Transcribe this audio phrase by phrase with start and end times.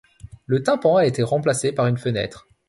[0.47, 2.47] Le tympan a été remplacé par une fenêtre.